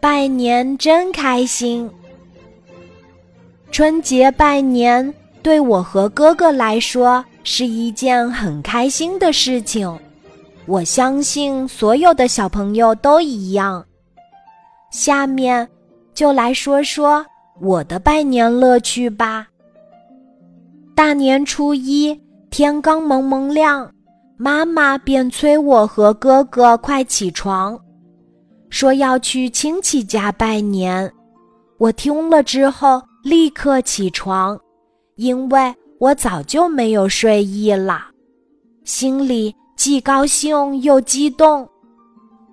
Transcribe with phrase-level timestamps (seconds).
[0.00, 1.90] 拜年真开心。
[3.70, 9.98] 春节拜年对我和哥哥来说是一件很开心的事情，
[10.66, 13.84] 我相信所有的小朋友都一样。
[14.90, 15.68] 下面
[16.12, 17.24] 就来说说
[17.60, 19.46] 我的拜年乐趣吧。
[20.96, 22.18] 大年初一，
[22.50, 23.90] 天刚蒙蒙亮，
[24.36, 27.78] 妈妈便催我和哥哥快起床，
[28.70, 31.12] 说要去亲戚家拜年。
[31.76, 34.58] 我听了之后立刻起床，
[35.16, 38.06] 因为我早就没有睡意了，
[38.84, 41.68] 心里既高兴又激动。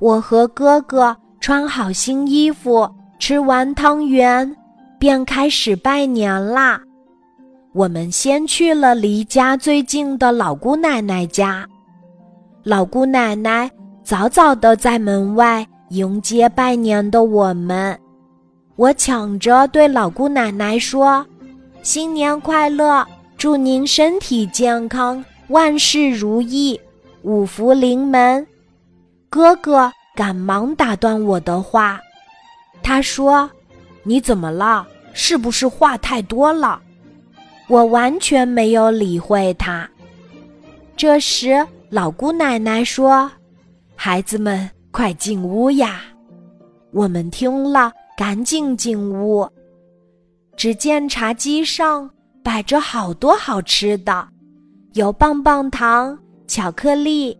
[0.00, 1.16] 我和哥哥。
[1.38, 2.90] 穿好新衣服，
[3.20, 4.56] 吃完汤圆，
[4.98, 6.80] 便开始拜年啦。
[7.72, 11.64] 我们先去了离家最近的老姑奶奶家，
[12.64, 13.70] 老姑奶奶
[14.02, 17.98] 早早的在门外迎接拜年的我们。
[18.76, 21.26] 我抢着对老姑奶奶说
[21.82, 26.80] ：“新年快乐，祝您身体健康，万事如意，
[27.22, 28.46] 五福临门。”
[29.30, 29.92] 哥哥。
[30.16, 32.00] 赶忙打断我的话，
[32.82, 33.50] 他说
[34.02, 34.86] ：“你怎么了？
[35.12, 36.80] 是不是话太多了？”
[37.68, 39.86] 我完全没有理会他。
[40.96, 43.30] 这时，老姑奶奶说
[43.94, 46.00] ：“孩子们，快进屋呀！”
[46.90, 49.46] 我们听了，赶紧进屋。
[50.56, 52.10] 只见茶几上
[52.42, 54.26] 摆着好多好吃的，
[54.94, 57.38] 有棒棒糖、巧克力、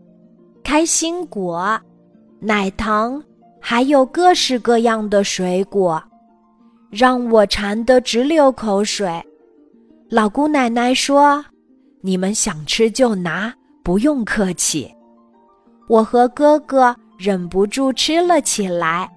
[0.63, 1.81] 开心果。
[2.39, 3.19] 奶糖，
[3.59, 5.99] 还有各式各样的水果，
[6.91, 9.09] 让我馋得直流口水。
[10.11, 11.43] 老姑奶奶说
[12.01, 13.51] ：“你们想吃就拿，
[13.83, 14.93] 不用客气。”
[15.89, 19.09] 我和哥哥忍不住吃了起来。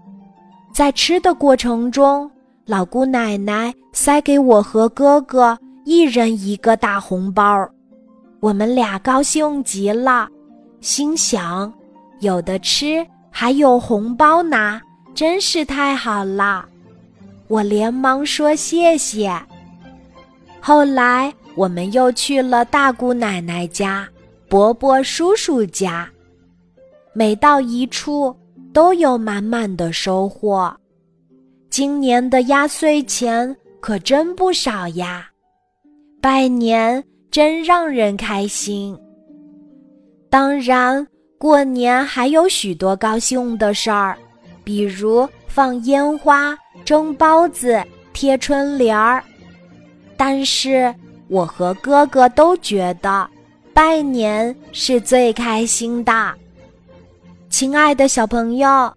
[0.73, 2.31] 在吃的过程中，
[2.65, 7.69] 老姑奶奶塞给我和哥哥一人一个大红包，
[8.39, 10.29] 我们俩高兴极了，
[10.81, 11.73] 心想。
[12.21, 14.81] 有的吃，还有红包拿，
[15.15, 16.65] 真是太好了！
[17.49, 19.33] 我连忙说谢谢。
[20.61, 24.07] 后来我们又去了大姑奶奶家、
[24.49, 26.09] 伯伯叔叔家，
[27.13, 28.35] 每到一处
[28.73, 30.75] 都有满满的收获。
[31.69, 35.29] 今年的压岁钱可真不少呀！
[36.21, 38.99] 拜年真让人开心。
[40.29, 41.07] 当然。
[41.39, 44.15] 过年还有许多高兴的事儿，
[44.63, 46.55] 比如放烟花、
[46.85, 47.83] 蒸包子、
[48.13, 49.25] 贴春联儿。
[50.19, 50.95] 但是
[51.29, 53.27] 我和哥哥都觉得
[53.73, 56.35] 拜年是最开心的。
[57.61, 58.91] 亲爱的小朋友，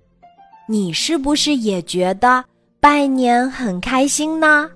[0.70, 2.42] 你是不是也觉得
[2.80, 4.72] 拜年很开心呢？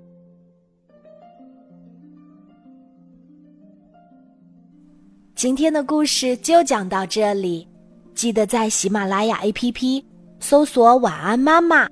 [5.35, 7.65] 今天的故事就讲到这里，
[8.13, 10.03] 记得在喜马拉雅 APP
[10.41, 11.87] 搜索“晚安妈妈”，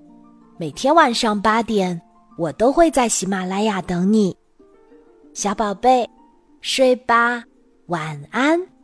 [0.60, 2.02] 每天晚上八点，
[2.38, 4.36] 我都会在喜马拉雅等你，
[5.34, 6.06] 小宝贝，
[6.60, 7.42] 睡吧，
[7.86, 8.75] 晚安。